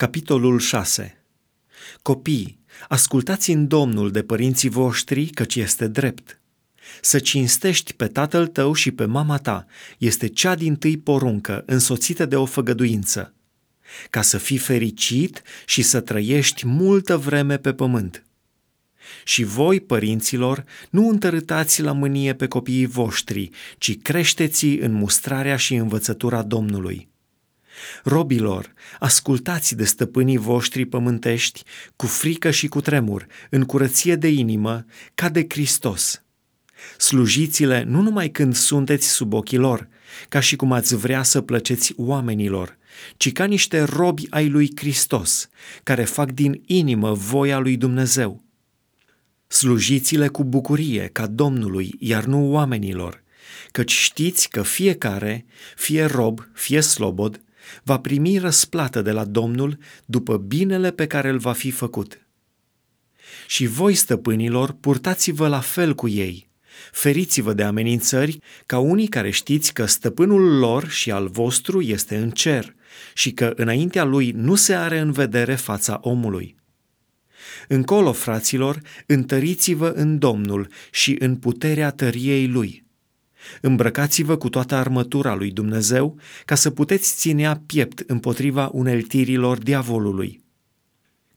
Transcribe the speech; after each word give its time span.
Capitolul 0.00 0.58
6 0.58 1.24
Copii, 2.02 2.58
ascultați 2.88 3.50
în 3.50 3.68
Domnul 3.68 4.10
de 4.10 4.22
părinții 4.22 4.68
voștri, 4.68 5.26
căci 5.26 5.54
este 5.56 5.88
drept. 5.88 6.40
Să 7.00 7.18
cinstești 7.18 7.92
pe 7.92 8.06
tatăl 8.06 8.46
tău 8.46 8.72
și 8.72 8.90
pe 8.90 9.04
mama 9.04 9.38
ta 9.38 9.66
este 9.98 10.26
cea 10.26 10.54
din 10.54 10.76
tâi 10.76 10.98
poruncă, 10.98 11.62
însoțită 11.66 12.26
de 12.26 12.36
o 12.36 12.44
făgăduință, 12.44 13.34
ca 14.10 14.22
să 14.22 14.38
fii 14.38 14.58
fericit 14.58 15.42
și 15.66 15.82
să 15.82 16.00
trăiești 16.00 16.66
multă 16.66 17.16
vreme 17.16 17.56
pe 17.56 17.72
pământ. 17.72 18.24
Și 19.24 19.42
voi, 19.42 19.80
părinților, 19.80 20.64
nu 20.90 21.08
întărâtați 21.08 21.82
la 21.82 21.92
mânie 21.92 22.34
pe 22.34 22.46
copiii 22.46 22.86
voștri, 22.86 23.50
ci 23.78 23.98
creșteți 24.02 24.66
în 24.66 24.92
mustrarea 24.92 25.56
și 25.56 25.74
învățătura 25.74 26.42
Domnului. 26.42 27.09
Robilor, 28.04 28.72
ascultați 28.98 29.76
de 29.76 29.84
stăpânii 29.84 30.36
voștri 30.36 30.86
pământești 30.86 31.62
cu 31.96 32.06
frică 32.06 32.50
și 32.50 32.68
cu 32.68 32.80
tremur, 32.80 33.26
în 33.50 33.64
curăție 33.64 34.16
de 34.16 34.28
inimă, 34.28 34.84
ca 35.14 35.28
de 35.28 35.46
Hristos. 35.48 36.22
Slujiți-le 36.98 37.82
nu 37.82 38.00
numai 38.00 38.28
când 38.28 38.54
sunteți 38.54 39.08
sub 39.08 39.32
ochii 39.32 39.58
lor, 39.58 39.88
ca 40.28 40.40
și 40.40 40.56
cum 40.56 40.72
ați 40.72 40.96
vrea 40.96 41.22
să 41.22 41.40
plăceți 41.40 41.92
oamenilor, 41.96 42.78
ci 43.16 43.32
ca 43.32 43.44
niște 43.44 43.82
robi 43.82 44.26
ai 44.30 44.48
lui 44.48 44.70
Hristos, 44.76 45.48
care 45.82 46.04
fac 46.04 46.30
din 46.30 46.62
inimă 46.66 47.12
voia 47.12 47.58
lui 47.58 47.76
Dumnezeu. 47.76 48.42
Slujiți-le 49.46 50.28
cu 50.28 50.44
bucurie 50.44 51.08
ca 51.12 51.26
Domnului, 51.26 51.94
iar 51.98 52.24
nu 52.24 52.52
oamenilor, 52.52 53.22
căci 53.72 53.92
știți 53.92 54.48
că 54.48 54.62
fiecare, 54.62 55.46
fie 55.76 56.04
rob, 56.04 56.48
fie 56.52 56.80
slobod, 56.80 57.40
va 57.82 57.98
primi 57.98 58.38
răsplată 58.38 59.02
de 59.02 59.10
la 59.10 59.24
Domnul 59.24 59.78
după 60.04 60.36
binele 60.36 60.90
pe 60.90 61.06
care 61.06 61.28
îl 61.28 61.38
va 61.38 61.52
fi 61.52 61.70
făcut. 61.70 62.26
Și 63.46 63.66
voi, 63.66 63.94
stăpânilor, 63.94 64.72
purtați-vă 64.72 65.48
la 65.48 65.60
fel 65.60 65.94
cu 65.94 66.08
ei, 66.08 66.50
feriți-vă 66.92 67.52
de 67.52 67.62
amenințări 67.62 68.38
ca 68.66 68.78
unii 68.78 69.08
care 69.08 69.30
știți 69.30 69.72
că 69.72 69.86
stăpânul 69.86 70.58
lor 70.58 70.88
și 70.88 71.10
al 71.10 71.28
vostru 71.28 71.80
este 71.80 72.16
în 72.16 72.30
cer 72.30 72.74
și 73.14 73.32
că 73.32 73.52
înaintea 73.56 74.04
lui 74.04 74.30
nu 74.30 74.54
se 74.54 74.74
are 74.74 74.98
în 74.98 75.12
vedere 75.12 75.54
fața 75.54 75.98
omului. 76.02 76.56
Încolo, 77.68 78.12
fraților, 78.12 78.80
întăriți-vă 79.06 79.88
în 79.88 80.18
Domnul 80.18 80.68
și 80.90 81.16
în 81.18 81.36
puterea 81.36 81.90
tăriei 81.90 82.46
lui– 82.46 82.82
Îmbrăcați-vă 83.60 84.36
cu 84.36 84.48
toată 84.48 84.74
armătura 84.74 85.34
lui 85.34 85.50
Dumnezeu 85.50 86.18
ca 86.44 86.54
să 86.54 86.70
puteți 86.70 87.14
ținea 87.16 87.62
piept 87.66 88.02
împotriva 88.06 88.70
uneltirilor 88.72 89.58
diavolului. 89.58 90.40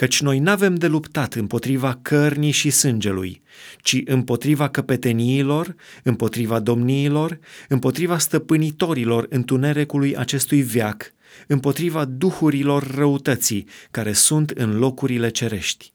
Căci 0.00 0.20
noi 0.20 0.38
n-avem 0.38 0.74
de 0.74 0.86
luptat 0.86 1.34
împotriva 1.34 1.98
cărnii 2.02 2.50
și 2.50 2.70
sângelui, 2.70 3.42
ci 3.82 4.02
împotriva 4.04 4.68
căpeteniilor, 4.68 5.74
împotriva 6.02 6.60
domniilor, 6.60 7.38
împotriva 7.68 8.18
stăpânitorilor 8.18 9.26
întunericului 9.28 10.16
acestui 10.16 10.62
viac, 10.62 11.12
împotriva 11.46 12.04
duhurilor 12.04 12.94
răutății 12.94 13.66
care 13.90 14.12
sunt 14.12 14.50
în 14.50 14.78
locurile 14.78 15.28
cerești. 15.28 15.92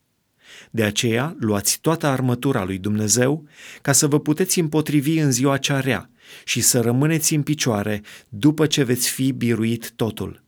De 0.72 0.84
aceea, 0.84 1.36
luați 1.39 1.80
toată 1.81 2.08
armătura 2.08 2.64
lui 2.64 2.78
Dumnezeu 2.78 3.48
ca 3.81 3.92
să 3.92 4.08
vă 4.08 4.20
puteți 4.20 4.59
împotrivi 4.59 5.17
în 5.20 5.31
ziua 5.31 5.58
cea 5.58 5.80
rea 5.80 6.09
și 6.44 6.61
să 6.61 6.80
rămâneți 6.80 7.34
în 7.34 7.44
picioare 7.44 8.02
după 8.30 8.66
ce 8.66 8.83
veți 8.83 9.09
fi 9.09 9.31
biruit 9.31 9.92
totul. 9.95 10.44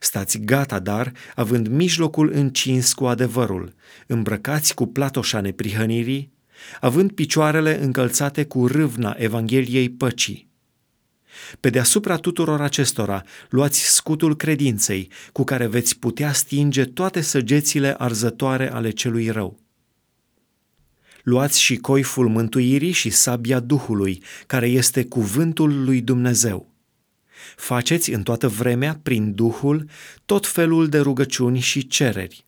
Stați 0.00 0.38
gata, 0.38 0.78
dar, 0.78 1.12
având 1.34 1.68
mijlocul 1.68 2.30
încins 2.32 2.92
cu 2.92 3.06
adevărul, 3.06 3.74
îmbrăcați 4.06 4.74
cu 4.74 4.86
platoșa 4.86 5.40
neprihănirii, 5.40 6.32
având 6.80 7.12
picioarele 7.12 7.82
încălțate 7.82 8.44
cu 8.44 8.66
râvna 8.66 9.14
Evangheliei 9.18 9.90
păcii 9.90 10.49
pe 11.60 11.70
deasupra 11.70 12.16
tuturor 12.16 12.60
acestora, 12.60 13.22
luați 13.48 13.94
scutul 13.94 14.36
credinței, 14.36 15.10
cu 15.32 15.44
care 15.44 15.66
veți 15.66 15.98
putea 15.98 16.32
stinge 16.32 16.84
toate 16.84 17.20
săgețile 17.20 17.94
arzătoare 17.98 18.72
ale 18.72 18.90
celui 18.90 19.28
rău. 19.30 19.58
Luați 21.22 21.60
și 21.60 21.76
coiful 21.76 22.28
mântuirii 22.28 22.92
și 22.92 23.10
sabia 23.10 23.60
Duhului, 23.60 24.22
care 24.46 24.66
este 24.66 25.04
cuvântul 25.04 25.84
lui 25.84 26.00
Dumnezeu. 26.00 26.74
Faceți 27.56 28.10
în 28.10 28.22
toată 28.22 28.48
vremea, 28.48 29.00
prin 29.02 29.34
Duhul, 29.34 29.88
tot 30.24 30.46
felul 30.46 30.88
de 30.88 30.98
rugăciuni 30.98 31.60
și 31.60 31.86
cereri. 31.86 32.44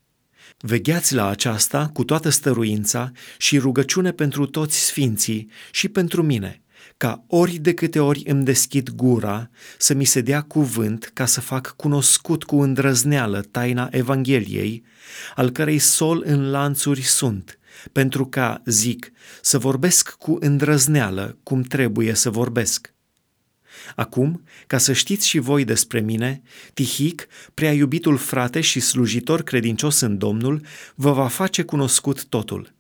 Vegheați 0.59 1.15
la 1.15 1.29
aceasta 1.29 1.91
cu 1.93 2.05
toată 2.05 2.29
stăruința 2.29 3.11
și 3.39 3.59
rugăciune 3.59 4.13
pentru 4.13 4.47
toți 4.47 4.85
sfinții 4.85 5.51
și 5.71 5.89
pentru 5.89 6.23
mine– 6.23 6.57
ca 6.97 7.25
ori 7.27 7.57
de 7.57 7.75
câte 7.75 8.01
ori 8.01 8.23
îmi 8.27 8.45
deschid 8.45 8.91
gura 8.91 9.51
să 9.79 9.95
mi 9.95 10.05
se 10.05 10.21
dea 10.21 10.43
cuvânt 10.43 11.11
ca 11.15 11.27
să 11.27 11.41
fac 11.41 11.75
cunoscut 11.77 12.45
cu 12.45 12.61
îndrăzneală 12.61 13.41
taina 13.41 13.89
Evangheliei, 13.91 14.85
al 15.35 15.51
cărei 15.51 15.79
sol 15.79 16.23
în 16.27 16.51
lanțuri 16.51 17.01
sunt, 17.01 17.59
pentru 17.93 18.27
ca, 18.27 18.63
zic, 18.67 19.13
să 19.41 19.59
vorbesc 19.59 20.11
cu 20.11 20.37
îndrăzneală 20.41 21.39
cum 21.43 21.63
trebuie 21.63 22.15
să 22.15 22.31
vorbesc. 22.31 22.93
Acum, 23.97 24.43
ca 24.67 24.79
să 24.79 24.93
știți 24.93 25.29
și 25.29 25.39
voi 25.39 25.65
despre 25.65 26.01
mine, 26.01 26.43
Tihic, 26.75 27.27
prea 27.55 27.73
iubitul 27.73 28.17
frate 28.17 28.61
și 28.61 28.81
slujitor 28.81 29.43
credincios 29.43 30.01
în 30.01 30.19
Domnul, 30.19 30.65
vă 30.95 31.13
va 31.13 31.29
face 31.29 31.63
cunoscut 31.63 32.25
totul. 32.25 32.75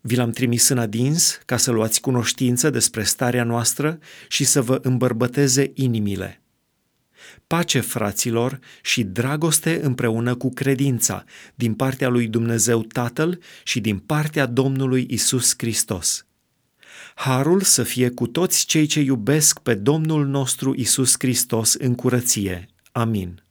Vi 0.00 0.16
l-am 0.16 0.30
trimis 0.30 0.68
în 0.68 0.78
adins 0.78 1.40
ca 1.44 1.56
să 1.56 1.70
luați 1.70 2.00
cunoștință 2.00 2.70
despre 2.70 3.02
starea 3.02 3.44
noastră 3.44 3.98
și 4.28 4.44
să 4.44 4.62
vă 4.62 4.78
îmbărbăteze 4.82 5.70
inimile. 5.74 6.42
Pace, 7.46 7.80
fraților, 7.80 8.58
și 8.82 9.02
dragoste 9.02 9.80
împreună 9.82 10.34
cu 10.34 10.52
credința 10.52 11.24
din 11.54 11.74
partea 11.74 12.08
lui 12.08 12.28
Dumnezeu 12.28 12.82
Tatăl 12.82 13.38
și 13.64 13.80
din 13.80 13.98
partea 13.98 14.46
Domnului 14.46 15.06
Isus 15.10 15.54
Hristos. 15.56 16.24
Harul 17.14 17.60
să 17.60 17.82
fie 17.82 18.10
cu 18.10 18.26
toți 18.26 18.66
cei 18.66 18.86
ce 18.86 19.00
iubesc 19.00 19.58
pe 19.58 19.74
Domnul 19.74 20.26
nostru 20.26 20.74
Isus 20.76 21.14
Hristos 21.18 21.74
în 21.74 21.94
curăție. 21.94 22.68
Amin. 22.92 23.42